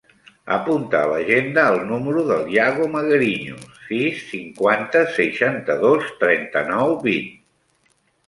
Apunta 0.53 0.99
a 1.01 1.09
l'agenda 1.09 1.65
el 1.73 1.77
número 1.89 2.21
del 2.29 2.47
Yago 2.55 2.87
Magariños: 2.95 3.67
sis, 3.91 4.23
cinquanta, 4.31 5.03
seixanta-dos, 5.19 6.07
trenta-nou, 6.23 6.97
vint. 7.07 7.29